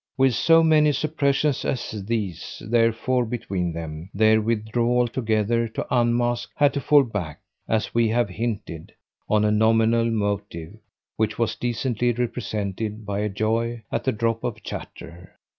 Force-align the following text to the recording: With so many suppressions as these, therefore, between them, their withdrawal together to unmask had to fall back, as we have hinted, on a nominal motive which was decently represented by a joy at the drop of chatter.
With 0.17 0.33
so 0.33 0.63
many 0.63 0.93
suppressions 0.93 1.63
as 1.63 1.91
these, 2.05 2.63
therefore, 2.65 3.23
between 3.23 3.71
them, 3.71 4.09
their 4.15 4.41
withdrawal 4.41 5.07
together 5.07 5.67
to 5.67 5.85
unmask 5.95 6.49
had 6.55 6.73
to 6.73 6.81
fall 6.81 7.03
back, 7.03 7.39
as 7.69 7.93
we 7.93 8.07
have 8.07 8.27
hinted, 8.27 8.93
on 9.29 9.45
a 9.45 9.51
nominal 9.51 10.09
motive 10.09 10.73
which 11.17 11.37
was 11.37 11.55
decently 11.55 12.13
represented 12.13 13.05
by 13.05 13.19
a 13.19 13.29
joy 13.29 13.83
at 13.91 14.03
the 14.03 14.11
drop 14.11 14.43
of 14.43 14.63
chatter. 14.63 15.35